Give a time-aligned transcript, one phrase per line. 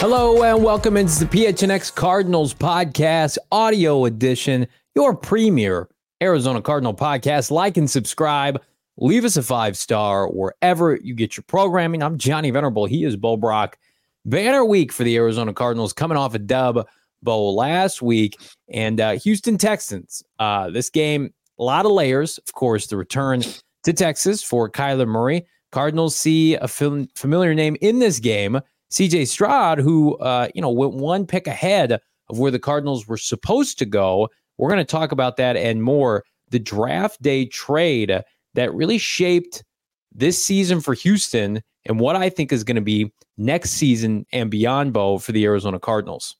[0.00, 5.88] Hello and welcome into the PHNX Cardinals podcast, audio edition, your premier
[6.20, 7.52] Arizona Cardinal podcast.
[7.52, 8.60] Like and subscribe.
[8.96, 12.02] Leave us a five star wherever you get your programming.
[12.02, 12.86] I'm Johnny Venerable.
[12.86, 13.78] He is Bo Brack.
[14.24, 16.88] Banner week for the Arizona Cardinals coming off a dub
[17.22, 18.36] bowl last week.
[18.68, 20.24] And uh, Houston Texans.
[20.40, 22.38] Uh, this game a lot of layers.
[22.38, 23.42] Of course, the return
[23.84, 25.46] to Texas for Kyler Murray.
[25.72, 28.60] Cardinals see a familiar name in this game,
[28.92, 33.16] CJ Stroud, who uh, you know went one pick ahead of where the Cardinals were
[33.16, 34.28] supposed to go.
[34.56, 36.24] We're going to talk about that and more.
[36.50, 38.22] The draft day trade
[38.54, 39.64] that really shaped
[40.12, 44.50] this season for Houston and what I think is going to be next season and
[44.50, 46.36] beyond, Bo, for the Arizona Cardinals.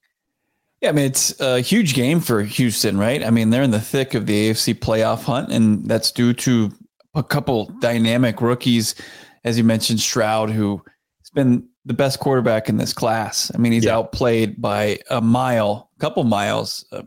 [0.81, 3.23] Yeah, I mean, it's a huge game for Houston, right?
[3.23, 6.71] I mean, they're in the thick of the AFC playoff hunt, and that's due to
[7.15, 8.93] a couple dynamic rookies,
[9.43, 10.81] as you mentioned, Stroud, who
[11.21, 13.51] has been the best quarterback in this class.
[13.53, 13.95] I mean, he's yeah.
[13.95, 17.03] outplayed by a mile, a couple miles, uh,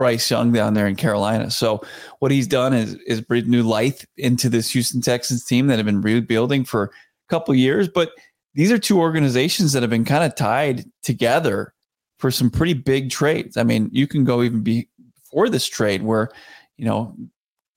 [0.00, 1.50] Bryce Young down there in Carolina.
[1.50, 1.82] So
[2.20, 5.84] what he's done is is breathe new life into this Houston Texans team that have
[5.84, 6.90] been rebuilding for a
[7.28, 7.86] couple years.
[7.86, 8.12] But
[8.54, 11.74] these are two organizations that have been kind of tied together
[12.20, 13.56] for some pretty big trades.
[13.56, 16.30] I mean, you can go even be before this trade where,
[16.76, 17.16] you know,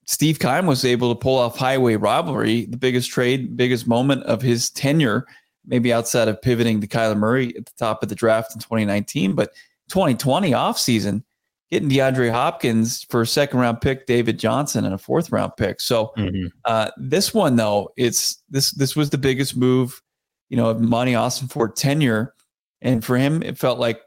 [0.06, 4.42] Steve Keim was able to pull off highway robbery, the biggest trade, biggest moment of
[4.42, 5.26] his tenure,
[5.66, 9.34] maybe outside of pivoting to Kyler Murray at the top of the draft in 2019.
[9.34, 9.52] But
[9.88, 11.22] 2020 offseason,
[11.70, 15.80] getting DeAndre Hopkins for a second round pick, David Johnson, and a fourth round pick.
[15.80, 16.48] So mm-hmm.
[16.66, 20.02] uh, this one though, it's this this was the biggest move,
[20.50, 22.34] you know, of Monti Ossenfort tenure.
[22.82, 24.00] And for him, it felt like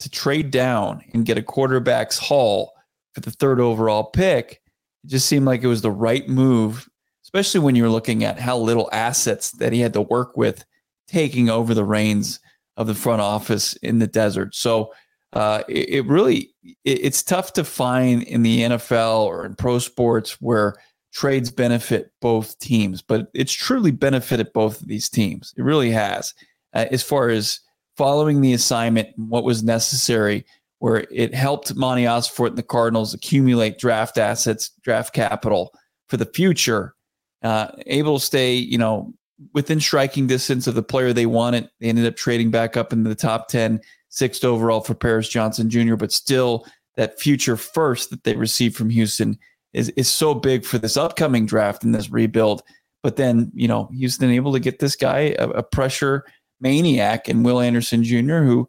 [0.00, 2.72] to trade down and get a quarterback's haul
[3.12, 4.62] for the third overall pick,
[5.04, 6.88] it just seemed like it was the right move,
[7.24, 10.64] especially when you're looking at how little assets that he had to work with
[11.08, 12.40] taking over the reins
[12.76, 14.54] of the front office in the desert.
[14.54, 14.92] So
[15.32, 19.78] uh, it, it, really it, it's tough to find in the NFL or in pro
[19.78, 20.76] sports where
[21.12, 25.52] trades benefit both teams, but it's truly benefited both of these teams.
[25.56, 26.34] It really has,
[26.74, 27.60] uh, as far as
[27.98, 30.46] following the assignment, what was necessary,
[30.78, 35.74] where it helped Monti Ossenfort and the Cardinals accumulate draft assets, draft capital
[36.08, 36.94] for the future,
[37.42, 39.12] uh, able to stay, you know,
[39.52, 41.68] within striking distance of the player they wanted.
[41.80, 45.68] They ended up trading back up into the top 10, sixth overall for Paris Johnson
[45.68, 46.64] Jr., but still
[46.96, 49.36] that future first that they received from Houston
[49.72, 52.62] is, is so big for this upcoming draft and this rebuild.
[53.02, 56.24] But then, you know, Houston able to get this guy a, a pressure–
[56.60, 58.68] maniac and Will Anderson Jr., who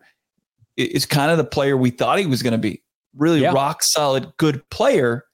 [0.77, 2.83] is kind of the player we thought he was going to be.
[3.15, 3.51] Really yeah.
[3.51, 5.25] rock solid, good player,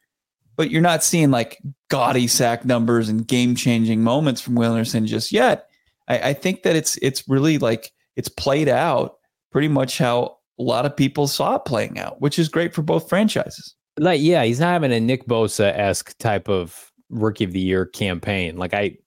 [0.56, 5.06] but you're not seeing like gaudy sack numbers and game changing moments from Will Anderson
[5.06, 5.68] just yet.
[6.08, 9.18] I, I think that it's it's really like it's played out
[9.52, 12.82] pretty much how a lot of people saw it playing out, which is great for
[12.82, 13.76] both franchises.
[13.98, 17.86] Like, yeah, he's not having a Nick Bosa esque type of rookie of the year
[17.86, 18.58] campaign.
[18.58, 18.98] Like I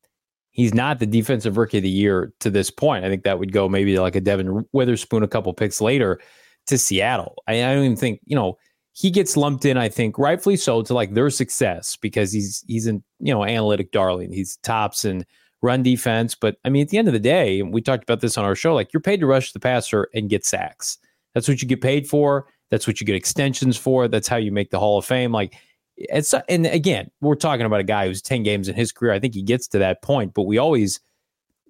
[0.59, 3.05] he's not the defensive rookie of the year to this point.
[3.05, 6.21] I think that would go maybe like a Devon Witherspoon a couple picks later
[6.67, 7.37] to Seattle.
[7.47, 8.59] I, I, don't even think, you know,
[8.93, 12.89] he gets lumped in, I think, rightfully so, to like their success because he's he's
[12.89, 14.33] an, you know, analytic darling.
[14.33, 15.25] He's tops and
[15.63, 16.35] run defense.
[16.35, 18.57] But I mean, at the end of the day, we talked about this on our
[18.57, 20.99] show, like you're paid to rush the passer and get sacks.
[21.35, 22.49] That's what you get paid for.
[22.71, 24.09] That's what you get extensions for.
[24.09, 25.31] That's how you make the Hall of Fame.
[25.31, 25.55] Like
[25.99, 29.13] it's and again, we're talking about a guy who's 10 games in his career.
[29.13, 31.01] I think he gets to that point, but we always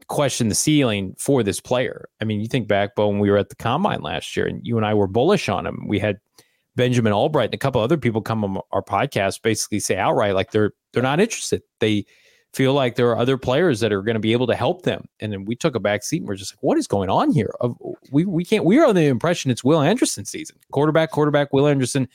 [0.09, 2.09] question the ceiling for this player.
[2.21, 4.67] I mean, you think back, Bo, when we were at the combine last year and
[4.67, 5.87] you and I were bullish on him.
[5.87, 6.19] We had
[6.77, 10.51] Benjamin Albright and a couple other people come on our podcast basically say outright like
[10.51, 11.63] they're they're not interested.
[11.81, 12.07] They
[12.55, 15.07] feel like there are other players that are going to be able to help them.
[15.21, 17.31] And then we took a back seat and we're just like, what is going on
[17.31, 17.53] here?
[18.11, 20.57] We we can't we are on the impression it's Will Anderson season.
[20.71, 22.09] Quarterback, quarterback, Will Anderson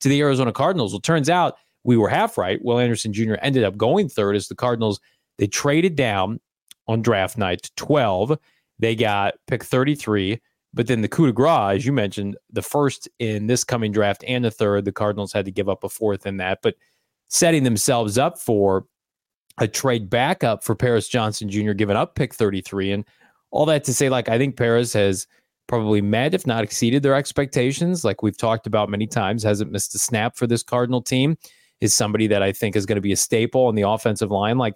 [0.00, 0.92] to the Arizona Cardinals.
[0.92, 2.62] Well, turns out we were half right.
[2.62, 3.34] Will Anderson Jr.
[3.40, 5.00] ended up going third as the Cardinals.
[5.38, 6.40] They traded down
[6.86, 8.38] on draft night to 12.
[8.78, 10.40] They got pick 33.
[10.74, 14.22] But then the coup de grace, as you mentioned, the first in this coming draft
[14.26, 16.58] and the third, the Cardinals had to give up a fourth in that.
[16.62, 16.74] But
[17.28, 18.84] setting themselves up for
[19.58, 22.92] a trade backup for Paris Johnson Jr., giving up pick 33.
[22.92, 23.04] And
[23.50, 25.26] all that to say, like, I think Paris has
[25.68, 28.04] probably met, if not exceeded their expectations.
[28.04, 31.36] Like we've talked about many times, hasn't missed a snap for this Cardinal team,
[31.80, 34.58] is somebody that I think is going to be a staple on the offensive line.
[34.58, 34.74] Like,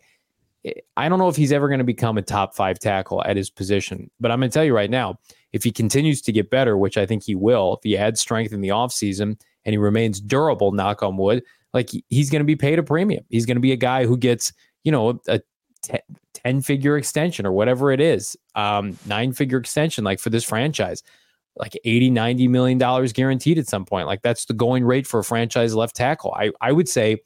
[0.65, 3.37] eh, I don't know if he's ever going to become a top five tackle at
[3.37, 5.19] his position, but I'm going to tell you right now,
[5.53, 8.53] if he continues to get better, which I think he will, if he adds strength
[8.53, 11.43] in the offseason and he remains durable, knock on wood,
[11.75, 13.25] like he's going to be paid a premium.
[13.31, 14.53] He's going to be a guy who gets,
[14.85, 15.41] you know, a
[16.45, 21.03] 10 figure extension or whatever it is, um, nine figure extension, like for this franchise,
[21.57, 24.07] like 80, 90 million dollars guaranteed at some point.
[24.07, 26.35] Like that's the going rate for a franchise left tackle.
[26.35, 27.19] I, I would say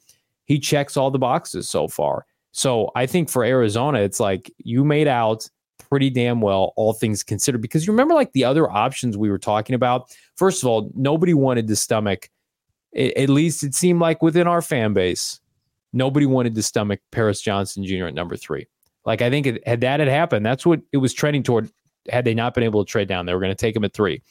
[0.45, 2.25] he checks all the boxes so far.
[2.51, 5.47] So I think for Arizona, it's like you made out
[5.89, 7.61] pretty damn well, all things considered.
[7.61, 10.09] Because you remember, like the other options we were talking about.
[10.35, 12.29] First of all, nobody wanted to stomach.
[12.95, 15.39] At least it seemed like within our fan base,
[15.93, 18.05] nobody wanted to stomach Paris Johnson Jr.
[18.05, 18.67] at number three.
[19.07, 21.71] Like I think it, had that had happened, that's what it was trending toward.
[22.09, 23.93] Had they not been able to trade down, they were going to take him at
[23.93, 24.21] three.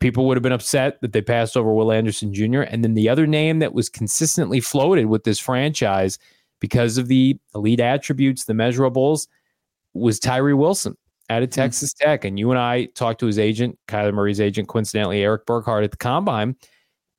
[0.00, 2.62] People would have been upset that they passed over Will Anderson Jr.
[2.62, 6.18] And then the other name that was consistently floated with this franchise
[6.60, 9.28] because of the elite attributes, the measurables,
[9.94, 10.96] was Tyree Wilson
[11.30, 11.54] out of hmm.
[11.54, 12.10] Texas mm-hmm.
[12.10, 12.24] Tech.
[12.24, 15.90] And you and I talked to his agent, Kyler Murray's agent, coincidentally, Erik Burkhardt at
[15.90, 16.56] the combine.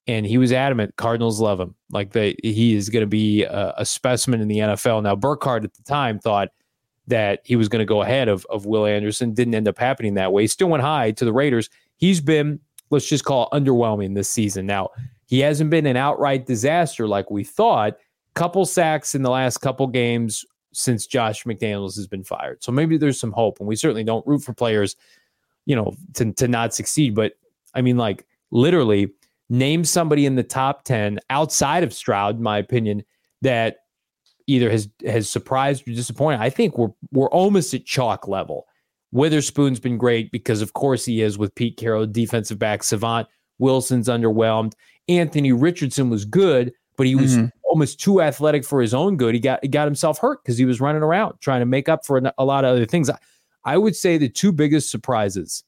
[0.08, 1.76] And he was adamant Cardinals love him.
[1.92, 5.04] Like they, he is going to be a, a, specimen in the NFL.
[5.04, 6.50] Now, Burkhardt at the time thought
[7.08, 9.34] that he was going to go ahead of, of Will Anderson.
[9.34, 10.48] Didn't end up happening that way.
[10.48, 11.70] Still went high to the Raiders.
[11.96, 12.60] He's been,
[12.90, 14.66] let's just call it underwhelming this season.
[14.66, 14.90] Now,
[15.26, 17.98] he hasn't been an outright disaster like we thought.
[18.36, 22.64] Couple sacks in the last couple games since Josh McDaniels has been fired.
[22.64, 23.60] So maybe there's some hope.
[23.60, 24.96] And we certainly don't root for players,
[25.66, 27.16] you know, to, to not succeed.
[27.16, 27.34] But
[27.74, 29.10] I mean, like literally
[29.50, 33.04] name somebody in the top 10 outside of Stroud, in my opinion,
[33.42, 33.78] that
[34.48, 36.42] either has has surprised or disappointed.
[36.42, 38.66] I think we're we're almost at chalk level.
[39.12, 43.28] Witherspoon's been great because of course he is with Pete Carroll, defensive back savant.
[43.60, 44.74] Wilson's underwhelmed.
[45.08, 49.36] Anthony Richardson was good, but he was mm-hmm almost too athletic for his own good.
[49.36, 52.06] He got he got himself hurt because he was running around trying to make up
[52.06, 53.10] for a lot of other things.
[53.10, 53.18] I,
[53.64, 55.64] I would say the two biggest surprises: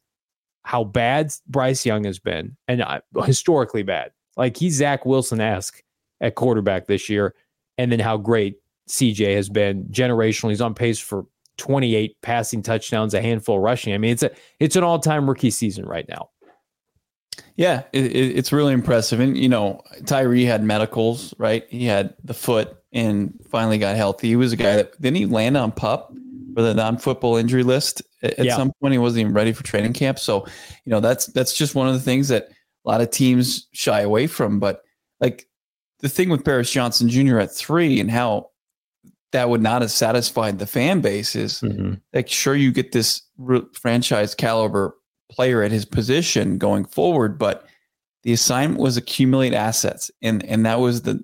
[0.63, 4.11] how bad Bryce Young has been, and uh, historically bad.
[4.37, 5.83] Like he's Zach Wilson esque
[6.21, 7.35] at quarterback this year,
[7.77, 8.57] and then how great
[8.89, 10.50] CJ has been generational.
[10.50, 11.25] He's on pace for
[11.57, 13.94] 28 passing touchdowns, a handful of rushing.
[13.94, 16.30] I mean, it's a it's an all time rookie season right now.
[17.56, 19.19] Yeah, it, it's really impressive.
[19.19, 21.65] And, you know, Tyree had medicals, right?
[21.69, 24.30] He had the foot and finally got healthy.
[24.30, 26.13] He was a guy that didn't he land on pup
[26.56, 28.56] for the non football injury list at, yeah.
[28.56, 28.94] some point.
[28.94, 30.19] He wasn't even ready for training camp.
[30.19, 30.45] So,
[30.86, 32.50] you know, that's that's just one of the things that
[32.86, 34.59] a lot of teams shy away from.
[34.59, 34.81] But
[35.19, 35.47] like
[36.00, 37.39] the thing with Paris Johnson Jr.
[37.39, 38.51] at three and how
[39.31, 41.95] that would not have satisfied the fan base is mm-hmm.
[42.13, 43.21] like, sure, you get this
[43.73, 44.95] franchise caliber
[45.31, 47.65] player at his position going forward, but
[48.23, 50.11] the assignment was accumulate assets.
[50.21, 51.23] And and that was the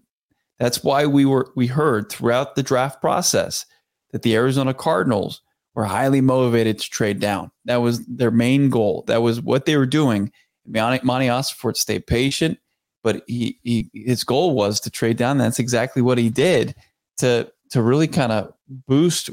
[0.59, 3.65] that's why we were we heard throughout the draft process
[4.11, 5.41] that the Arizona Cardinals
[5.73, 7.51] were highly motivated to trade down.
[7.65, 9.03] That was their main goal.
[9.07, 10.31] That was what they were doing.
[10.65, 12.57] Monti, Monti Ossenfort stayed patient,
[13.03, 15.37] but he, he his goal was to trade down.
[15.37, 16.75] That's exactly what he did
[17.17, 18.53] to to really kind of
[18.87, 19.29] boost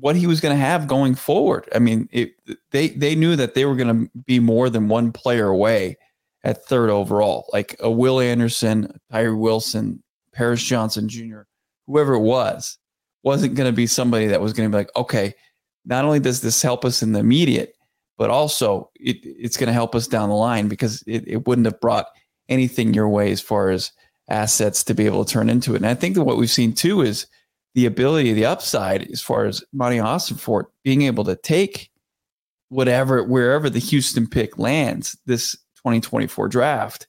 [0.00, 1.68] what he was going to have going forward.
[1.74, 2.32] I mean, it,
[2.70, 5.96] they they knew that they were going to be more than one player away
[6.44, 11.40] at third overall, like a Will Anderson, Tyree Wilson, Paris Johnson Jr.,
[11.86, 12.78] whoever it was,
[13.22, 15.34] wasn't going to be somebody that was going to be like, okay,
[15.84, 17.74] not only does this help us in the immediate,
[18.18, 21.66] but also it, it's going to help us down the line because it, it wouldn't
[21.66, 22.06] have brought
[22.48, 23.92] anything your way as far as
[24.28, 25.78] assets to be able to turn into it.
[25.78, 27.26] And I think that what we've seen too is
[27.74, 31.90] the ability, the upside, as far as Monti Ossenfort being able to take
[32.68, 37.06] whatever, wherever the Houston pick lands this 2024 draft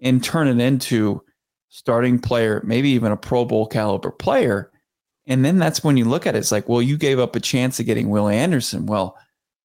[0.00, 1.22] and turn it into
[1.68, 4.70] starting player, maybe even a Pro Bowl caliber player.
[5.26, 7.40] And then that's when you look at it, it's like, well, you gave up a
[7.40, 8.86] chance of getting Will Anderson.
[8.86, 9.16] Well,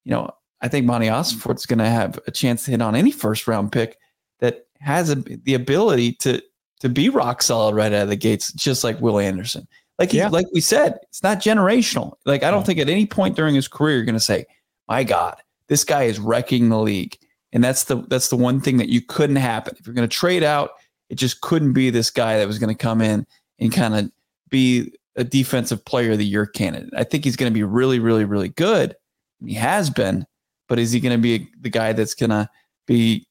[0.04, 0.30] you know,
[0.60, 3.72] I think Monti Ossenfort's going to have a chance to hit on any first round
[3.72, 3.96] pick
[4.40, 6.42] that has a, the ability to
[6.80, 9.66] to be rock solid right out of the gates, just like Will Anderson.
[9.98, 10.28] Like yeah.
[10.28, 12.14] like we said, it's not generational.
[12.24, 14.46] Like I don't think at any point during his career you're going to say,
[14.88, 15.36] "My God,
[15.68, 17.18] this guy is wrecking the league."
[17.52, 19.76] And that's the that's the one thing that you couldn't happen.
[19.78, 20.70] If you're going to trade out,
[21.10, 23.26] it just couldn't be this guy that was going to come in
[23.58, 24.10] and kind of
[24.48, 26.94] be a defensive player of the year candidate.
[26.96, 28.96] I think he's going to be really, really, really good.
[29.44, 30.24] He has been,
[30.68, 32.48] but is he going to be the guy that's going to
[32.86, 33.26] be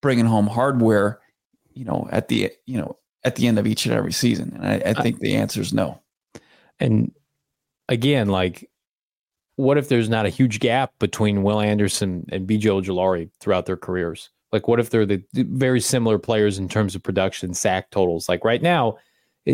[0.00, 1.20] bringing home hardware?
[1.78, 4.52] You know, at the you know at the end of each and every season?
[4.56, 6.00] And I, I think the answer is no.
[6.80, 7.12] And
[7.88, 8.68] again, like,
[9.54, 13.76] what if there's not a huge gap between Will Anderson and BJ Ojulari throughout their
[13.76, 14.30] careers?
[14.50, 18.28] Like, what if they're the very similar players in terms of production, sack totals?
[18.28, 18.98] Like right now,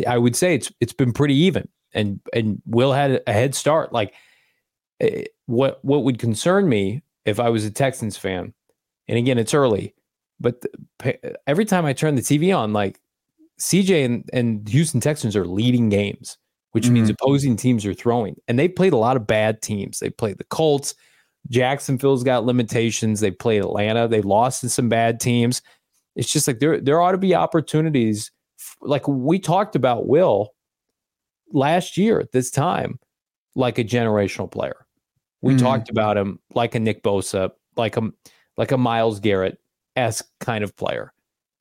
[0.07, 3.93] I would say it's it's been pretty even, and and Will had a head start.
[3.93, 4.15] Like,
[5.01, 8.55] eh, what what would concern me if I was a Texans fan,
[9.09, 9.95] and again, it's early,
[10.41, 13.01] but the, every time I turn the TV on, like
[13.61, 16.39] CJ and, and Houston Texans are leading games,
[16.73, 16.95] which mm-hmm.
[16.95, 18.37] means opposing teams are throwing.
[18.49, 19.99] And they played a lot of bad teams.
[19.99, 20.95] They played the Colts.
[21.51, 23.21] Jacksonville's got limitations.
[23.21, 24.09] They played Atlanta.
[24.09, 25.63] They lost to some bad teams.
[26.17, 28.31] It's just like there there ought to be opportunities.
[28.81, 30.55] Like we talked about Will
[31.53, 32.99] last year at this time,
[33.55, 34.87] like a generational player.
[35.43, 35.65] We mm-hmm.
[35.65, 38.11] talked about him like a Nick Bosa, like a
[38.57, 39.59] like a Myles Garrett
[39.97, 41.13] esque kind of player.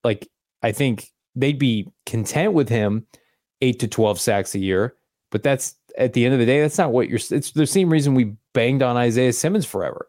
[0.03, 0.27] Like
[0.61, 3.05] I think they'd be content with him
[3.61, 4.95] eight to 12 sacks a year.
[5.31, 7.19] But that's at the end of the day, that's not what you're.
[7.31, 10.07] It's the same reason we banged on Isaiah Simmons forever.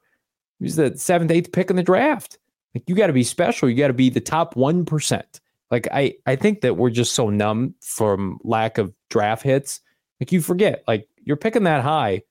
[0.61, 2.39] He's the seventh, eighth pick in the draft.
[2.75, 3.69] Like you got to be special.
[3.69, 5.41] You got to be the top one percent.
[5.71, 9.81] Like I, I think that we're just so numb from lack of draft hits.
[10.21, 12.23] Like you forget, like you're picking that high.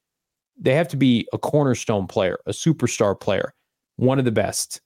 [0.59, 3.53] They have to be a cornerstone player, a superstar player,
[3.95, 4.81] one of the best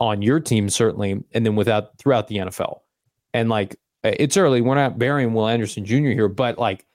[0.00, 2.80] on your team certainly, and then without throughout the NFL.
[3.32, 4.60] And like it's early.
[4.60, 6.08] We're not burying Will Anderson Jr.
[6.08, 6.86] here, but like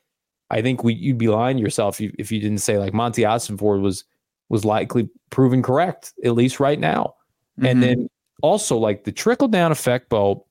[0.49, 3.81] I think we you'd be lying to yourself if, you didn't say like Monti Ossenfort
[3.81, 4.03] was
[4.49, 7.15] was likely proven correct, at least right now.
[7.59, 7.65] Mm-hmm.
[7.65, 8.09] And then
[8.41, 10.45] also like the trickle down effect, Bo,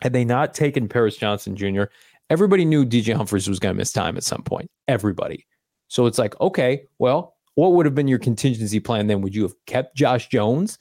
[0.00, 1.84] had they not taken Paris Johnson Jr.,
[2.28, 4.70] everybody knew DJ Humphries was going to miss time at some point.
[4.88, 5.46] Everybody.
[5.88, 9.20] So it's like, okay, well, what would have been your contingency plan then?
[9.22, 10.78] Would you have kept Josh Jones?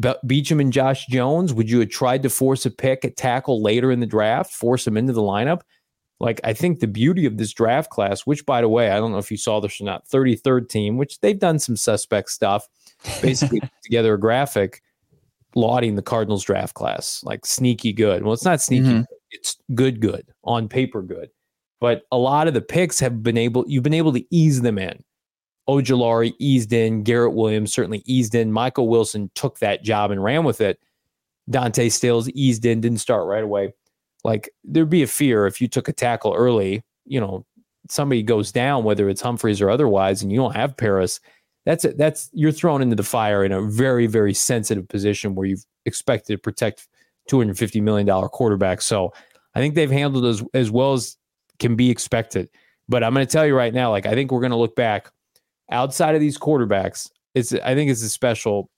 [0.00, 1.52] Beachum and Josh Jones?
[1.52, 4.84] Would you have tried to force a pick at tackle later in the draft, force
[4.84, 5.62] them into the lineup?
[6.20, 9.10] Like, I think the beauty of this draft class, which, by the way, I don't
[9.10, 12.68] know if you saw this or not, 33rd team, which they've done some suspect stuff,
[13.22, 14.82] basically together a graphic
[15.54, 18.22] lauding the Cardinals draft class, like sneaky good.
[18.22, 19.02] Well, it's not sneaky, mm-hmm.
[19.30, 21.30] it's good, good, on paper good.
[21.80, 24.78] But a lot of the picks have been able, you've been able to ease them
[24.78, 25.02] in.
[25.70, 27.02] Ojulari eased in.
[27.02, 28.52] Garrett Williams certainly eased in.
[28.52, 30.78] Michael Wilson took that job and ran with it.
[31.48, 33.72] Dante Stills eased in, didn't start right away.
[34.24, 37.46] Like there'd be a fear if you took a tackle early, you know,
[37.88, 41.20] somebody goes down, whether it's Humphries or otherwise, and you don't have Paris.
[41.66, 41.98] That's it.
[41.98, 46.34] That's you're thrown into the fire in a very, very sensitive position where you've expected
[46.34, 46.88] to protect
[47.30, 48.80] $250 million quarterback.
[48.82, 49.12] So
[49.54, 51.16] I think they've handled as as well as
[51.58, 52.48] can be expected.
[52.88, 54.74] But I'm going to tell you right now, like I think we're going to look
[54.74, 55.10] back
[55.70, 58.70] outside of these quarterbacks, it's I think it's a special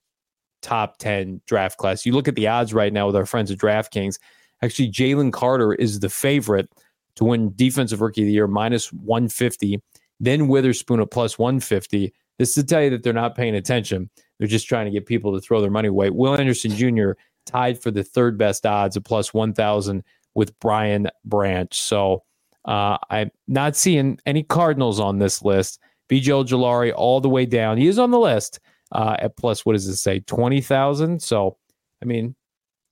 [0.63, 2.07] top 10 draft class.
[2.07, 4.19] You look at the odds right now with our friends at DraftKings.
[4.63, 6.71] Actually, Jalen Carter is the favorite
[7.17, 9.81] to win Defensive Rookie of the Year, minus 150.
[10.21, 12.13] Then Witherspoon at plus 150.
[12.39, 14.09] This is to tell you that they're not paying attention.
[14.39, 16.11] They're just trying to get people to throw their money away.
[16.11, 17.13] Will Anderson Jr.
[17.45, 20.03] tied for the third best odds at plus 1,000
[20.35, 21.79] with Brian Branch.
[21.79, 22.23] So
[22.65, 25.81] uh, I'm not seeing any Cardinals on this list.
[26.13, 27.79] BJ Ojulari all the way down.
[27.79, 28.61] He is on the list
[28.93, 31.23] uh, at plus, what does it say, 20,000?
[31.23, 31.57] So,
[32.03, 32.35] I mean,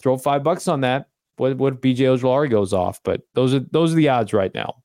[0.00, 1.08] throw five bucks on that.
[1.36, 2.98] What, what if BJ Ojulari goes off?
[3.04, 4.76] But those are those are the odds right now.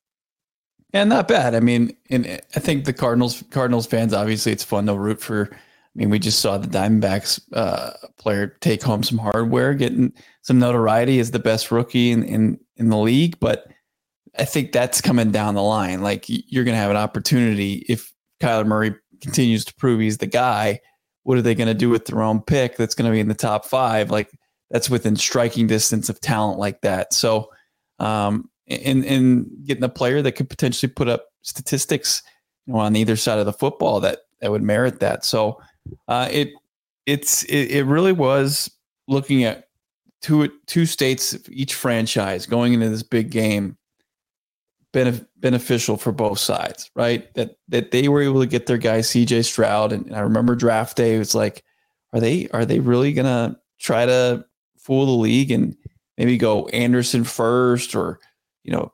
[0.92, 1.56] And not bad.
[1.56, 5.50] I mean, and I think the Cardinals Cardinals fans obviously it's fun to root for.
[5.52, 5.58] I
[5.98, 10.12] mean, we just saw the Diamondbacks uh, player take home some hardware, getting
[10.42, 13.38] some notoriety as the best rookie in, in in the league.
[13.40, 13.68] But
[14.38, 16.02] I think that's coming down the line.
[16.02, 20.28] Like you're going to have an opportunity if Kyler Murray continues to prove he's the
[20.28, 20.80] guy,
[21.24, 23.28] what are they going to do with their own pick that's going to be in
[23.28, 24.12] the top five?
[24.12, 24.32] Like
[24.70, 27.14] that's within striking distance of talent like that.
[27.14, 27.50] So,
[28.00, 32.24] um, in in getting a player that could potentially put up statistics,
[32.66, 35.24] you know, on either side of the football that that would merit that.
[35.24, 35.62] So,
[36.08, 36.50] uh, it
[37.06, 38.70] it's it, it really was
[39.08, 39.68] looking at
[40.22, 43.78] two two states each franchise going into this big game
[44.96, 47.32] benef- beneficial for both sides, right?
[47.36, 50.56] That that they were able to get their guy CJ Stroud, and, and I remember
[50.56, 51.16] draft day.
[51.16, 51.64] It was like,
[52.14, 54.46] are they are they really gonna try to
[54.80, 55.76] fool the league and
[56.18, 58.20] maybe go Anderson first, or
[58.64, 58.94] you know,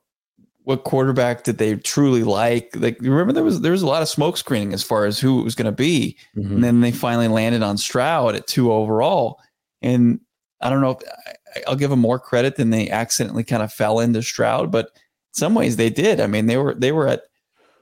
[0.64, 2.74] what quarterback did they truly like?
[2.74, 5.40] Like remember there was there was a lot of smoke screening as far as who
[5.40, 6.54] it was going to be, mm-hmm.
[6.56, 9.40] and then they finally landed on Stroud at two overall.
[9.80, 10.20] And
[10.60, 14.00] I don't know if I'll give them more credit than they accidentally kind of fell
[14.00, 14.90] into Stroud, but
[15.32, 16.20] some ways they did.
[16.20, 17.24] I mean, they were they were at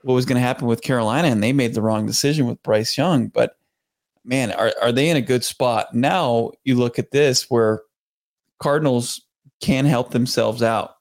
[0.03, 2.97] what was going to happen with Carolina, and they made the wrong decision with Bryce
[2.97, 3.29] Young.
[3.29, 3.57] But
[4.25, 6.53] man, are are they in a good spot now?
[6.65, 7.83] You look at this where
[8.59, 9.21] Cardinals
[9.61, 10.97] can help themselves out.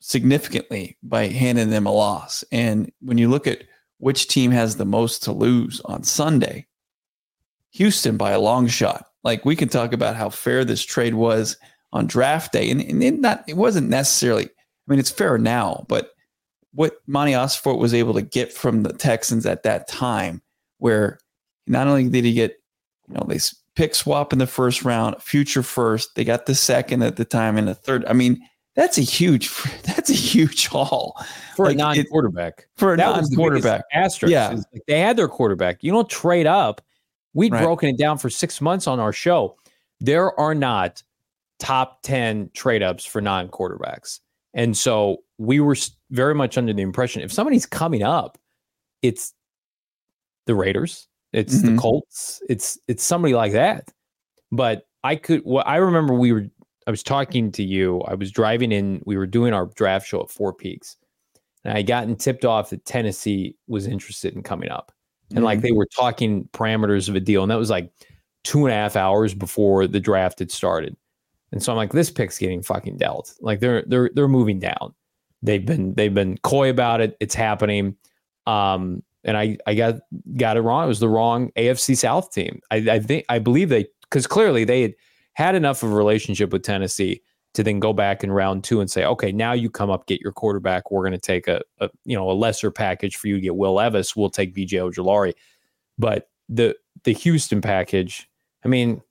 [0.00, 2.44] significantly by handing them a loss.
[2.52, 3.64] And when you look at
[3.98, 6.66] which team has the most to lose on Sunday,
[7.72, 9.06] Houston by a long shot.
[9.24, 11.56] Like we can talk about how fair this trade was
[11.92, 14.48] on draft day, and, and not it wasn't necessarily.
[14.88, 16.12] I mean, it's fair now, but
[16.72, 20.42] what Monti Ossenfort was able to get from the Texans at that time,
[20.78, 21.18] where
[21.66, 22.56] not only did he get,
[23.08, 23.38] you know, they
[23.74, 27.56] pick swap in the first round, future first, they got the second at the time
[27.58, 28.04] and the third.
[28.06, 28.40] I mean,
[28.74, 29.50] that's a huge
[29.82, 31.20] that's a huge haul
[31.56, 32.68] for like a non-quarterback.
[32.76, 34.32] For a that non-quarterback, asterisk.
[34.32, 35.82] Yeah, like they had their quarterback.
[35.82, 36.80] You don't trade up.
[37.34, 37.62] We'd right.
[37.62, 39.56] broken it down for six months on our show.
[40.00, 41.02] There are not
[41.58, 44.20] top ten trade ups for non-quarterbacks,
[44.54, 45.76] and so we were
[46.10, 48.38] very much under the impression if somebody's coming up,
[49.02, 49.34] it's
[50.46, 51.76] the Raiders, it's mm-hmm.
[51.76, 53.90] the Colts, it's it's somebody like that.
[54.50, 55.42] But I could.
[55.44, 56.46] Well, I remember we were
[56.86, 58.00] I was talking to you.
[58.02, 59.02] I was driving in.
[59.04, 60.96] We were doing our draft show at Four Peaks,
[61.64, 64.90] and I gotten tipped off that Tennessee was interested in coming up,
[65.30, 65.44] and mm-hmm.
[65.44, 67.92] like they were talking parameters of a deal, and that was like
[68.42, 70.96] two and a half hours before the draft had started.
[71.52, 73.34] And so I'm like, this pick's getting fucking dealt.
[73.40, 74.94] Like they're they're they're moving down.
[75.42, 77.16] They've been they've been coy about it.
[77.20, 77.96] It's happening.
[78.46, 80.00] Um, and I I got
[80.36, 80.84] got it wrong.
[80.84, 82.60] It was the wrong AFC South team.
[82.70, 84.94] I, I think I believe they because clearly they had
[85.34, 87.22] had enough of a relationship with Tennessee
[87.54, 90.20] to then go back in round two and say, okay, now you come up, get
[90.20, 90.90] your quarterback.
[90.90, 93.56] We're going to take a, a, you know a lesser package for you to get
[93.56, 94.14] Will Levis.
[94.14, 95.32] We'll take BJ Ojulari,
[95.98, 98.28] but the the Houston package.
[98.64, 99.02] I mean,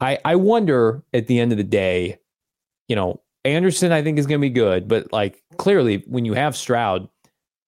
[0.00, 2.18] I I wonder at the end of the day,
[2.88, 6.34] you know, Anderson I think is going to be good, but like clearly when you
[6.34, 7.08] have Stroud,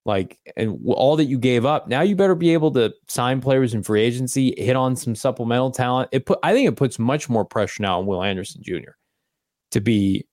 [0.05, 3.73] like, and all that you gave up, now you better be able to sign players
[3.73, 6.09] in free agency, hit on some supplemental talent.
[6.13, 8.93] It put, I think it puts much more pressure now on Will Anderson Jr.
[9.71, 10.27] to be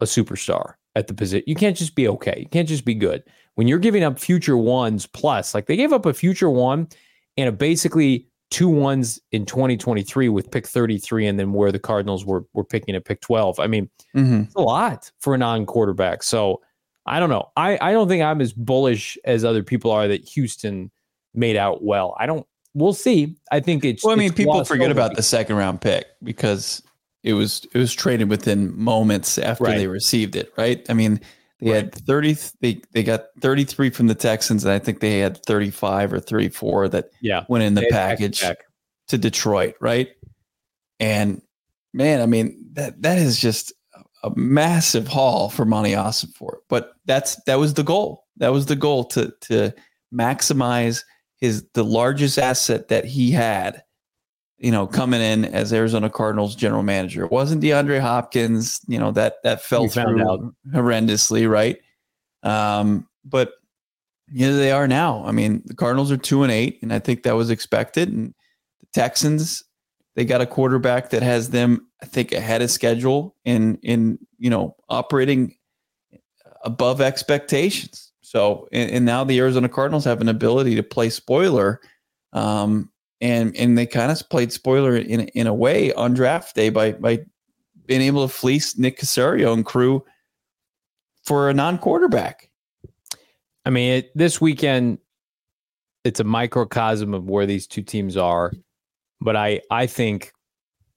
[0.00, 1.44] a superstar at the position.
[1.46, 2.38] You can't just be okay.
[2.38, 3.22] You can't just be good.
[3.54, 6.88] When you're giving up future ones plus, like they gave up a future one
[7.36, 12.24] and a basically two ones in 2023 with pick 33, and then where the Cardinals
[12.24, 13.58] were were picking at pick 12.
[13.60, 14.42] I mean, mm-hmm.
[14.42, 16.22] it's a lot for a non-quarterback.
[16.22, 16.60] So
[17.06, 17.50] I don't know.
[17.56, 20.90] I, I don't think I'm as bullish as other people are that Houston
[21.34, 22.16] made out well.
[22.18, 22.46] I don't.
[22.74, 23.36] We'll see.
[23.52, 24.04] I think it's.
[24.04, 26.82] Well, I mean, people forget about the second round pick because
[27.22, 29.78] it was it was traded within moments after right.
[29.78, 30.52] they received it.
[30.56, 30.84] Right.
[30.88, 31.20] I mean,
[31.60, 31.76] they right.
[31.76, 32.36] had thirty.
[32.60, 36.12] They they got thirty three from the Texans, and I think they had thirty five
[36.12, 38.44] or thirty four that yeah went in the package
[39.08, 39.76] to Detroit.
[39.80, 40.10] Right.
[40.98, 41.42] And
[41.92, 43.72] man, I mean that that is just
[44.24, 46.58] a massive haul for Monti Ossenfort.
[46.68, 48.24] But that's that was the goal.
[48.38, 49.72] That was the goal to to
[50.12, 51.04] maximize
[51.40, 53.83] his the largest asset that he had,
[54.64, 57.22] you know, coming in as Arizona Cardinals general manager.
[57.22, 60.40] It wasn't DeAndre Hopkins, you know, that that fell through out.
[60.72, 61.76] horrendously, right?
[62.42, 63.52] Um, but
[64.32, 65.22] here they are now.
[65.26, 68.08] I mean, the Cardinals are two and eight, and I think that was expected.
[68.08, 68.34] And
[68.80, 69.62] the Texans
[70.16, 74.48] they got a quarterback that has them, I think, ahead of schedule in in you
[74.48, 75.56] know operating
[76.64, 78.12] above expectations.
[78.22, 81.82] So, and, and now the Arizona Cardinals have an ability to play spoiler,
[82.32, 82.90] um,
[83.24, 86.92] and and they kind of played spoiler in in a way on draft day by
[86.92, 87.18] by
[87.86, 90.04] being able to fleece Nick Caserio and crew
[91.24, 92.50] for a non-quarterback.
[93.64, 94.98] I mean, it, this weekend,
[96.04, 98.52] it's a microcosm of where these two teams are.
[99.22, 100.32] But I I think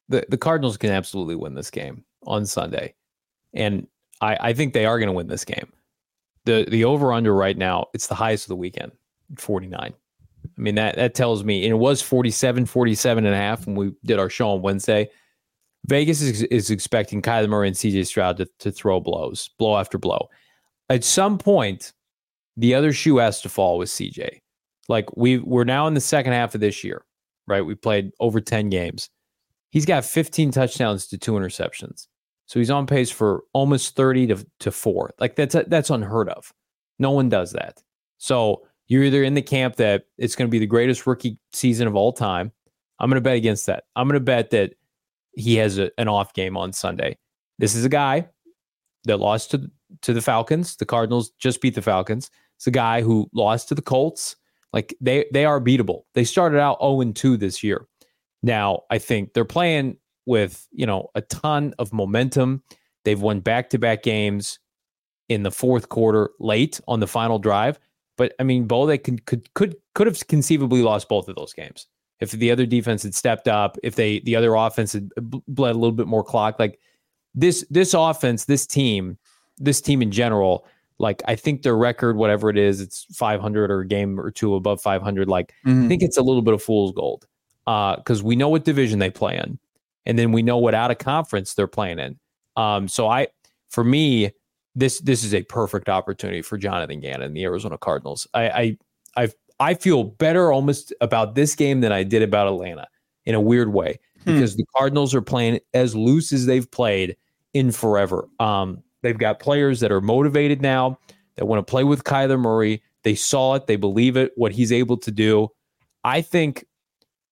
[0.09, 2.93] the the Cardinals can absolutely win this game on Sunday,
[3.53, 3.87] and
[4.19, 5.71] I I think they are going to win this game.
[6.43, 8.91] the The over under right now it's the highest of the weekend,
[9.37, 9.93] forty nine.
[10.57, 13.75] I mean that that tells me, and it was 47, 47 and a half when
[13.75, 15.09] we did our show on Wednesday.
[15.85, 19.97] Vegas is, is expecting Kyler Murray and CJ Stroud to, to throw blows, blow after
[19.97, 20.27] blow.
[20.89, 21.93] At some point,
[22.57, 24.41] the other shoe has to fall with CJ.
[24.89, 27.03] Like we we're now in the second half of this year
[27.47, 27.65] right?
[27.65, 29.09] We played over 10 games.
[29.71, 32.07] He's got 15 touchdowns to two interceptions.
[32.45, 35.13] So he's on pace for almost 30 to, to four.
[35.19, 36.53] Like that's that's unheard of.
[36.99, 37.81] No one does that.
[38.17, 41.87] So you're either in the camp that it's going to be the greatest rookie season
[41.87, 42.51] of all time.
[42.99, 43.83] I'm going to bet against that.
[43.95, 44.73] I'm going to bet that
[45.33, 47.17] he has a, an off game on Sunday.
[47.59, 48.27] This is a guy
[49.05, 49.69] that lost to
[50.01, 50.75] to the Falcons.
[50.75, 52.29] The Cardinals just beat the Falcons.
[52.55, 54.35] It's a guy who lost to the Colts.
[54.73, 56.03] Like they they are beatable.
[56.13, 57.87] They started out 0 2 this year.
[58.43, 62.63] Now, I think they're playing with, you know, a ton of momentum.
[63.03, 64.59] They've won back-to-back games
[65.29, 67.79] in the fourth quarter late on the final drive.
[68.17, 71.53] But I mean, Bo, they could could could could have conceivably lost both of those
[71.53, 71.87] games
[72.19, 75.77] if the other defense had stepped up, if they the other offense had bled a
[75.77, 76.59] little bit more clock.
[76.59, 76.79] Like
[77.35, 79.17] this this offense, this team
[79.57, 80.65] this team in general,
[80.99, 84.55] like I think their record, whatever it is, it's 500 or a game or two
[84.55, 85.27] above 500.
[85.27, 85.85] Like mm-hmm.
[85.85, 87.27] I think it's a little bit of fool's gold
[87.65, 89.59] because uh, we know what division they play in,
[90.05, 92.17] and then we know what out of conference they're playing in.
[92.55, 93.27] Um, so I,
[93.69, 94.31] for me,
[94.77, 98.27] this this is a perfect opportunity for Jonathan Gannon, and the Arizona Cardinals.
[98.33, 98.77] I I
[99.23, 102.87] I, I feel better almost about this game than I did about Atlanta
[103.25, 104.33] in a weird way hmm.
[104.33, 107.17] because the Cardinals are playing as loose as they've played
[107.53, 108.27] in forever.
[108.39, 110.99] Um, they've got players that are motivated now
[111.35, 112.83] that want to play with Kyler Murray.
[113.03, 115.49] They saw it, they believe it, what he's able to do.
[116.03, 116.65] I think,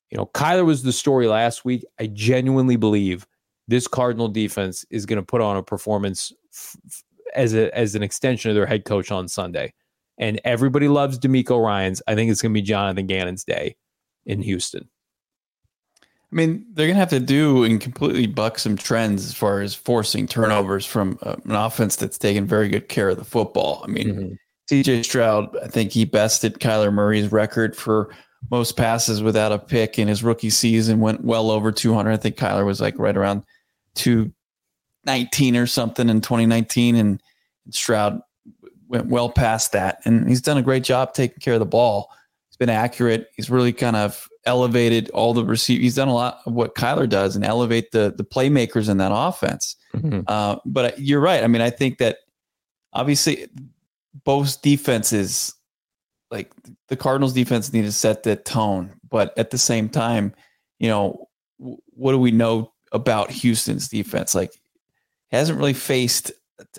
[0.10, 1.86] you know, Kyler was the story last week.
[1.99, 3.27] I genuinely believe
[3.67, 7.03] this Cardinal defense is going to put on a performance f-
[7.35, 9.73] as a as an extension of their head coach on Sunday.
[10.17, 12.01] And everybody loves DeMeco Ryans.
[12.07, 13.75] I think it's going to be Jonathan Gannon's day
[14.25, 14.89] in Houston.
[16.31, 19.61] I mean, they're going to have to do and completely buck some trends as far
[19.61, 23.81] as forcing turnovers from uh, an offense that's taken very good care of the football.
[23.83, 24.33] I mean, mm-hmm.
[24.69, 28.13] CJ Stroud, I think he bested Kyler Murray's record for
[28.51, 32.11] most passes without a pick in his rookie season, went well over 200.
[32.11, 33.43] I think Kyler was like right around
[35.05, 36.95] 219 or something in 2019.
[36.95, 37.21] And
[37.69, 38.21] Stroud
[38.87, 39.99] went well past that.
[40.05, 42.11] And he's done a great job taking care of the ball.
[42.49, 43.29] He's been accurate.
[43.35, 45.81] He's really kind of elevated all the receive.
[45.81, 49.11] He's done a lot of what Kyler does and elevate the the playmakers in that
[49.13, 49.75] offense.
[49.95, 50.21] Mm-hmm.
[50.27, 51.43] Uh, but you're right.
[51.43, 52.19] I mean, I think that
[52.93, 53.47] obviously
[54.23, 55.53] both defenses,
[56.31, 56.51] like
[56.87, 58.93] the Cardinals defense, need to set the tone.
[59.09, 60.33] But at the same time,
[60.79, 64.35] you know, what do we know about Houston's defense?
[64.35, 64.53] Like,
[65.31, 66.31] hasn't really faced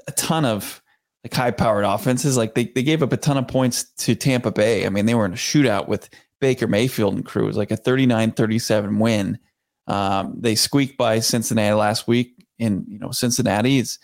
[0.06, 0.82] a ton of
[1.24, 2.36] like high powered offenses.
[2.36, 4.86] Like they, they gave up a ton of points to Tampa Bay.
[4.86, 6.08] I mean, they were in a shootout with
[6.40, 7.44] Baker Mayfield and crew.
[7.44, 9.38] It was like a 39 37 win.
[9.86, 12.46] Um, they squeaked by Cincinnati last week.
[12.58, 13.98] And, you know, Cincinnati is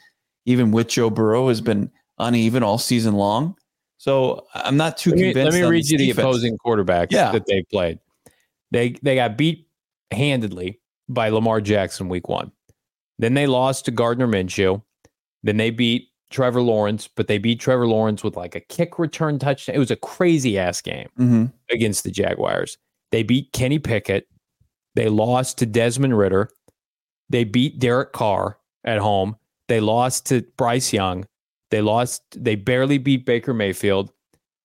[0.45, 3.57] even with Joe Burrow has been uneven all season long.
[3.99, 5.53] So I'm not too let me, convinced.
[5.57, 7.31] Let me read you the opposing quarterbacks yeah.
[7.31, 8.01] that they played.
[8.73, 9.69] They they got beat
[10.11, 12.51] handedly by Lamar Jackson week one.
[13.19, 14.83] Then they lost to Gardner Minshew.
[15.43, 19.39] Then they beat Trevor Lawrence, but they beat Trevor Lawrence with like a kick return
[19.39, 19.77] touchdown.
[19.77, 21.45] It was a crazy ass game mm-hmm.
[21.71, 22.79] against the Jaguars.
[23.13, 24.27] They beat Kenny Pickett.
[24.95, 26.51] They lost to Desmond Ridder.
[27.29, 29.37] They beat Derek Carr at home.
[29.69, 31.27] They lost to Bryce Young.
[31.71, 34.11] They lost, they barely beat Baker Mayfield.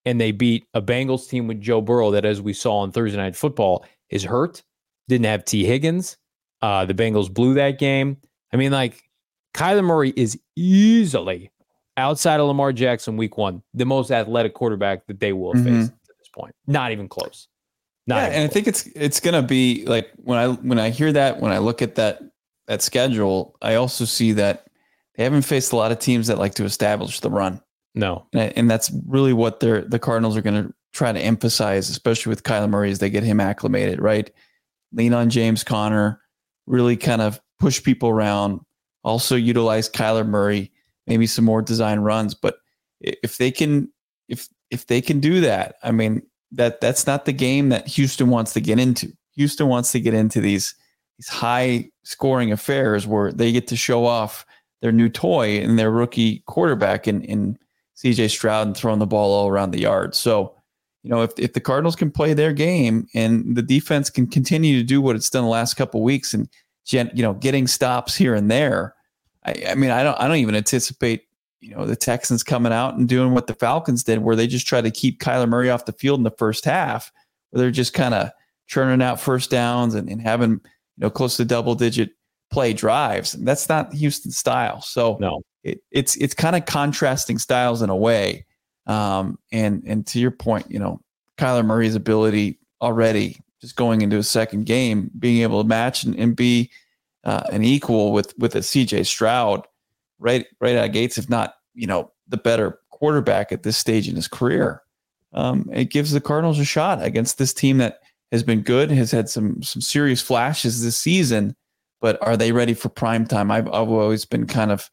[0.05, 3.17] And they beat a Bengals team with Joe Burrow that, as we saw on Thursday
[3.17, 4.63] Night Football, is hurt.
[5.09, 6.17] Didn't have Tee Higgins.
[6.61, 8.17] Uh, the Bengals blew that game.
[8.53, 9.03] I mean, like,
[9.53, 11.51] Kyler Murray is easily
[11.97, 15.81] outside of Lamar Jackson week one, the most athletic quarterback that they will mm-hmm.
[15.81, 16.55] face at this point.
[16.67, 17.47] Not even close.
[18.05, 18.45] Not yeah, and close.
[18.49, 21.57] I think it's it's gonna be like when I when I hear that, when I
[21.57, 22.21] look at that
[22.67, 24.67] that schedule, I also see that
[25.15, 27.61] they haven't faced a lot of teams that like to establish the run.
[27.95, 28.27] No.
[28.33, 32.43] And, and that's really what they're the Cardinals are gonna try to emphasize, especially with
[32.43, 34.29] Kyler Murray as they get him acclimated, right?
[34.93, 36.21] Lean on James Conner,
[36.65, 38.61] really kind of push people around,
[39.03, 40.71] also utilize Kyler Murray
[41.07, 42.35] maybe some more design runs.
[42.35, 42.57] But
[43.01, 43.91] if they can,
[44.27, 48.29] if if they can do that, I mean that that's not the game that Houston
[48.29, 49.11] wants to get into.
[49.35, 50.75] Houston wants to get into these
[51.17, 54.45] these high scoring affairs where they get to show off
[54.81, 57.57] their new toy and their rookie quarterback in, in
[57.95, 60.13] CJ Stroud and throwing the ball all around the yard.
[60.13, 60.55] So,
[61.01, 64.77] you know, if, if the Cardinals can play their game and the defense can continue
[64.77, 66.47] to do what it's done the last couple weeks and,
[66.93, 68.95] you know, getting stops here and there,
[69.45, 71.23] I, I mean, I don't, I don't even anticipate,
[71.59, 74.67] you know, the Texans coming out and doing what the Falcons did, where they just
[74.67, 77.11] try to keep Kyler Murray off the field in the first half,
[77.49, 78.31] where they're just kind of
[78.67, 80.59] churning out first downs and, and having, you
[80.97, 82.11] know, close to double digit
[82.51, 83.33] play drives.
[83.33, 84.81] That's not Houston style.
[84.81, 88.45] So no, it, it's it's kind of contrasting styles in a way.
[88.85, 91.01] Um, and and to your point, you know,
[91.37, 93.37] Kyler Murray's ability already
[93.67, 96.71] just going into a second game, being able to match and, and be
[97.25, 99.67] uh, an equal with with a CJ Stroud
[100.19, 104.07] right right out of gates, if not you know the better quarterback at this stage
[104.07, 104.81] in his career.
[105.33, 107.99] Um, it gives the Cardinals a shot against this team that
[108.31, 111.55] has been good, has had some some serious flashes this season,
[111.99, 113.51] but are they ready for prime time?
[113.51, 114.89] I've I've always been kind of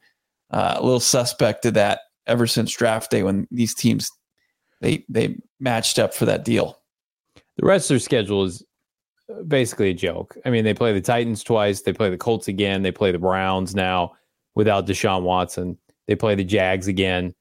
[0.51, 4.11] uh, a little suspect to that ever since draft day when these teams
[4.81, 6.81] they they matched up for that deal.
[7.57, 8.65] The rest of their schedule is
[9.31, 10.37] uh, basically a joke.
[10.45, 13.19] I mean, they play the Titans twice, they play the Colts again, they play the
[13.19, 14.13] Browns now
[14.55, 15.79] without Deshaun Watson.
[16.07, 17.35] They play the Jags again.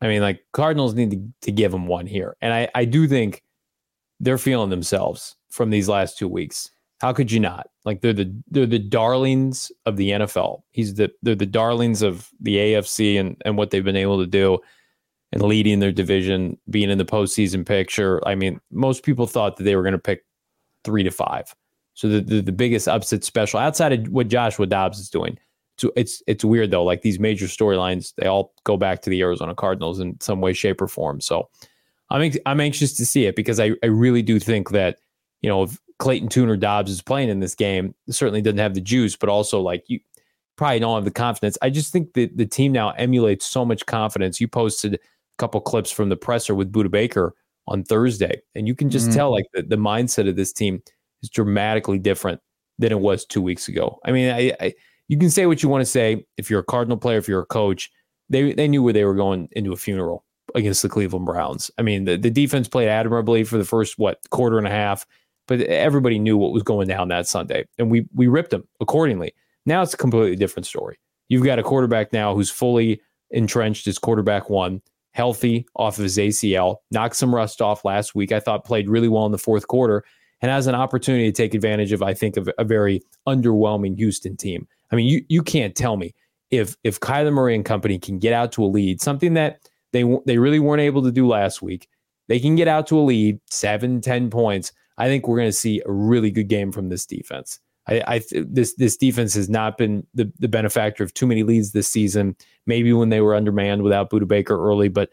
[0.00, 2.36] I mean, like Cardinals need to, to give them one here.
[2.40, 3.42] And I, I do think
[4.20, 6.70] they're feeling themselves from these last two weeks.
[7.00, 7.68] How could you not?
[7.84, 10.62] Like they're the they're the darlings of the NFL.
[10.70, 14.26] He's the they're the darlings of the AFC and and what they've been able to
[14.26, 14.58] do
[15.34, 18.26] and leading their division, being in the postseason picture.
[18.26, 20.24] I mean, most people thought that they were going to pick
[20.84, 21.52] three to five.
[21.94, 25.36] So the, the, the biggest upset special outside of what Joshua Dobbs is doing.
[25.76, 26.84] So it's it's weird though.
[26.84, 30.52] Like these major storylines, they all go back to the Arizona Cardinals in some way,
[30.52, 31.20] shape, or form.
[31.20, 31.48] So
[32.10, 34.98] I'm I'm anxious to see it because I, I really do think that
[35.42, 38.74] you know if Clayton Tune or Dobbs is playing in this game, certainly doesn't have
[38.74, 39.98] the juice, but also like you
[40.56, 41.58] probably don't have the confidence.
[41.60, 44.40] I just think that the team now emulates so much confidence.
[44.40, 45.00] You posted
[45.38, 47.34] couple clips from the presser with Budda Baker
[47.66, 49.16] on Thursday, and you can just mm-hmm.
[49.16, 50.82] tell like the, the mindset of this team
[51.22, 52.40] is dramatically different
[52.78, 53.98] than it was two weeks ago.
[54.04, 54.74] I mean, I, I
[55.08, 56.24] you can say what you want to say.
[56.36, 57.90] If you're a Cardinal player, if you're a coach,
[58.28, 61.70] they they knew where they were going into a funeral against the Cleveland Browns.
[61.78, 65.06] I mean, the, the defense played admirably for the first what quarter and a half,
[65.48, 69.34] but everybody knew what was going down that Sunday, and we we ripped them accordingly.
[69.66, 70.98] Now it's a completely different story.
[71.28, 74.82] You've got a quarterback now who's fully entrenched as quarterback one,
[75.14, 78.32] healthy off of his ACL, knocked some rust off last week.
[78.32, 80.04] I thought played really well in the fourth quarter
[80.42, 84.36] and has an opportunity to take advantage of, I think, of a very underwhelming Houston
[84.36, 84.68] team.
[84.90, 86.14] I mean, you you can't tell me
[86.50, 89.60] if if Kyler Murray and company can get out to a lead, something that
[89.92, 91.88] they they really weren't able to do last week.
[92.26, 94.72] They can get out to a lead, seven, ten points.
[94.98, 97.60] I think we're going to see a really good game from this defense.
[97.86, 101.72] I, I this this defense has not been the, the benefactor of too many leads
[101.72, 102.36] this season.
[102.66, 105.10] Maybe when they were undermanned without Budda Baker early, but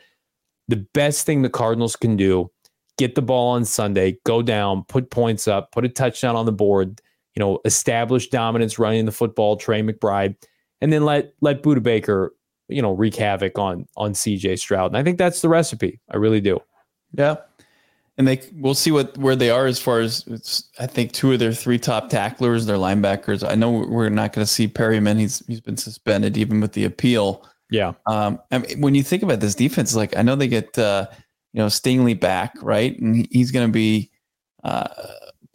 [0.67, 2.49] the best thing the Cardinals can do
[2.97, 6.51] get the ball on Sunday, go down, put points up, put a touchdown on the
[6.51, 7.01] board,
[7.35, 10.35] you know, establish dominance running the football, Trey McBride,
[10.81, 12.35] and then let let Budda Baker,
[12.67, 14.91] you know, wreak havoc on on CJ Stroud.
[14.91, 15.99] And I think that's the recipe.
[16.11, 16.59] I really do.
[17.13, 17.37] Yeah.
[18.17, 21.39] And they we'll see what where they are as far as I think two of
[21.39, 23.47] their three top tacklers, their linebackers.
[23.47, 25.17] I know we're not going to see Perryman.
[25.17, 27.47] He's he's been suspended even with the appeal.
[27.69, 27.93] Yeah.
[28.05, 31.07] Um, I mean, when you think about this defense, like I know they get uh,
[31.53, 32.99] you know Stingley back, right?
[32.99, 34.11] And he's going to be
[34.63, 34.87] uh,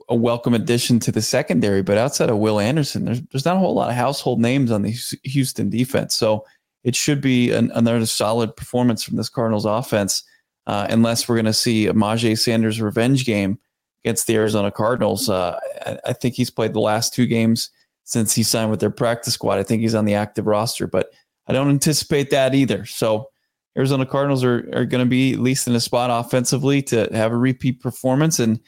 [0.09, 1.83] a welcome addition to the secondary.
[1.83, 4.83] But outside of Will Anderson, there's there's not a whole lot of household names on
[4.83, 6.15] the Houston defense.
[6.15, 6.45] So
[6.85, 10.23] it should be an, another solid performance from this Cardinals offense,
[10.67, 13.59] uh, unless we're going to see a Myjai Sanders revenge game
[14.05, 15.29] against the Arizona Cardinals.
[15.29, 17.71] Uh, I, I think he's played the last two games
[18.05, 19.59] since he signed with their practice squad.
[19.59, 21.11] I think he's on the active roster, but
[21.49, 22.85] I don't anticipate that either.
[22.85, 23.31] So
[23.77, 27.33] Arizona Cardinals are, are going to be at least in a spot offensively to have
[27.33, 28.39] a repeat performance.
[28.39, 28.59] And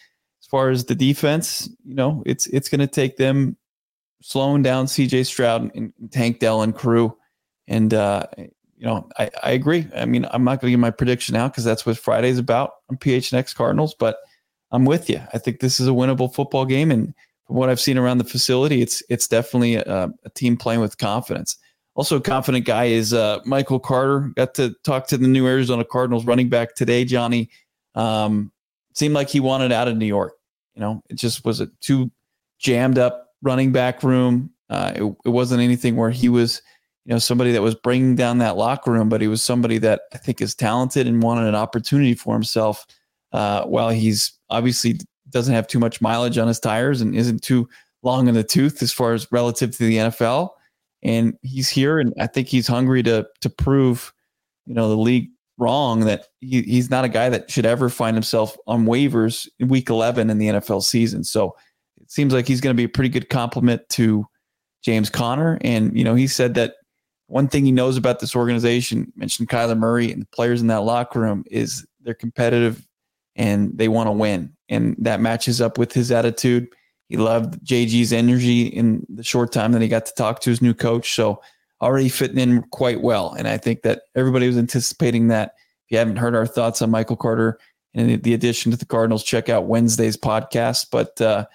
[0.42, 3.56] as far as the defense, you know, it's it's going to take them
[4.22, 7.16] slowing down CJ Stroud and Tank Dell and crew.
[7.66, 8.24] And uh,
[8.78, 9.86] you know, I, I agree.
[9.94, 12.72] I mean, I'm not going to give my prediction out because that's what Friday's about
[12.88, 14.18] on PHNX Cardinals, but
[14.70, 15.20] I'm with you.
[15.32, 17.12] I think this is a winnable football game, and
[17.46, 20.98] from what I've seen around the facility, it's it's definitely a, a team playing with
[20.98, 21.56] confidence.
[21.94, 24.30] Also, a confident guy is uh, Michael Carter.
[24.36, 27.50] Got to talk to the new Arizona Cardinals running back today, Johnny.
[27.96, 28.52] Um,
[28.94, 30.34] seemed like he wanted out of New York.
[30.74, 32.10] You know, it just was a too
[32.60, 34.50] jammed up running back room.
[34.70, 36.62] Uh, it, it wasn't anything where he was,
[37.08, 40.02] you know, somebody that was bringing down that locker room, but he was somebody that
[40.12, 42.86] I think is talented and wanted an opportunity for himself.
[43.32, 47.66] Uh, while he's obviously doesn't have too much mileage on his tires and isn't too
[48.02, 50.50] long in the tooth as far as relative to the NFL
[51.02, 54.12] and he's here, and I think he's hungry to to prove,
[54.66, 58.16] you know, the league wrong that he, he's not a guy that should ever find
[58.16, 61.24] himself on waivers in week 11 in the NFL season.
[61.24, 61.56] So
[61.98, 64.26] it seems like he's going to be a pretty good compliment to
[64.82, 65.58] James Conner.
[65.62, 66.74] And, you know, he said that
[67.28, 70.82] one thing he knows about this organization, mentioned Kyler Murray and the players in that
[70.82, 72.86] locker room, is they're competitive
[73.36, 74.52] and they want to win.
[74.68, 76.68] And that matches up with his attitude.
[77.08, 80.60] He loved JG's energy in the short time that he got to talk to his
[80.60, 81.14] new coach.
[81.14, 81.40] So
[81.80, 83.34] already fitting in quite well.
[83.34, 85.54] And I think that everybody was anticipating that.
[85.86, 87.58] If you haven't heard our thoughts on Michael Carter
[87.94, 90.86] and the addition to the Cardinals, check out Wednesday's podcast.
[90.90, 91.46] But uh,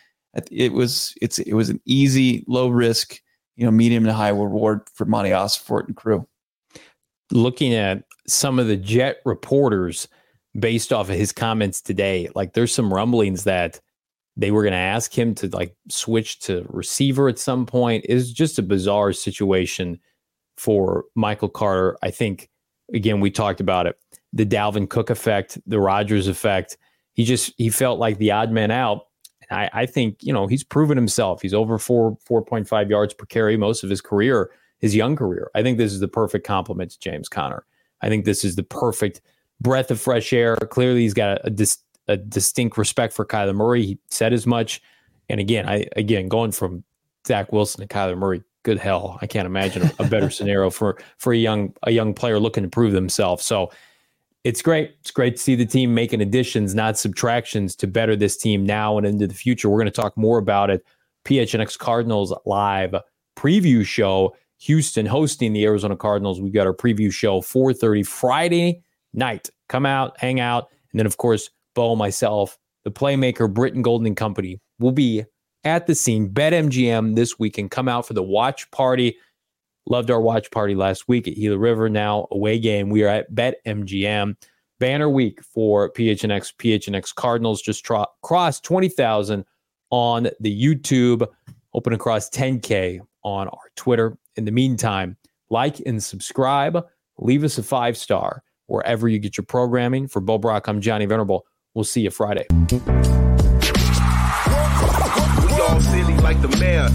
[0.51, 3.19] it was it's it was an easy, low risk,
[3.55, 6.27] you know, medium to high reward for Monti Ossenfort and crew.
[7.31, 10.07] Looking at some of the Jet reporters
[10.59, 13.79] based off of his comments today, like there's some rumblings that
[14.35, 18.05] they were going to ask him to like switch to receiver at some point.
[18.07, 19.99] It's just a bizarre situation
[20.57, 21.97] for Michael Carter.
[22.01, 22.49] I think,
[22.93, 23.95] again, we talked about it
[24.33, 26.77] the Dalvin Cook effect, the Rodgers effect.
[27.13, 29.01] He just he felt like the odd man out.
[29.53, 31.41] I, I think you know he's proven himself.
[31.41, 35.15] He's over four four point five yards per carry most of his career, his young
[35.15, 35.49] career.
[35.55, 37.65] I think this is the perfect compliment to James Conner.
[38.01, 39.21] I think this is the perfect
[39.61, 40.55] breath of fresh air.
[40.55, 43.85] Clearly, he's got a, a dis- a distinct respect for Kyler Murray.
[43.85, 44.81] He said as much
[45.29, 46.83] And again, I again going from
[47.27, 50.97] Zach Wilson to Kyler Murray, good hell, I can't imagine a, a better scenario for
[51.17, 53.45] for a young a young player looking to prove themselves.
[53.45, 53.71] So
[54.43, 54.95] it's great.
[54.99, 58.97] It's great to see the team making additions, not subtractions, to better this team now
[58.97, 59.69] and into the future.
[59.69, 60.85] We're going to talk more about it.
[61.25, 62.95] PHNX Cardinals live
[63.37, 64.35] preview show.
[64.59, 66.41] Houston hosting the Arizona Cardinals.
[66.41, 68.81] We've got our preview show 4:30 Friday
[69.13, 69.49] night.
[69.69, 74.59] Come out, hang out, and then of course, Bo, myself, the playmaker, Britton Golden Company
[74.79, 75.23] will be
[75.63, 76.29] at the scene.
[76.29, 77.71] BetMGM this weekend.
[77.71, 79.17] Come out for the watch party.
[79.85, 81.89] Loved our watch party last week at Gila River.
[81.89, 82.89] Now away game.
[82.89, 84.35] We are at BetMGM.
[84.79, 86.53] Banner week for PHNX.
[86.55, 89.45] PHNX Cardinals just tro- crossed 20,000
[89.89, 91.27] on the YouTube.
[91.73, 94.17] Open across 10K on our Twitter.
[94.35, 95.17] In the meantime,
[95.49, 96.85] like and subscribe.
[97.17, 100.07] Leave us a five star wherever you get your programming.
[100.07, 101.45] For Bo Brack, I'm Johnny Venerable.
[101.73, 102.45] We'll see you Friday.
[102.51, 102.79] We
[105.61, 106.89] all silly like the mayor.